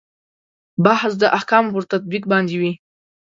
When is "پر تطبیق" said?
1.75-2.23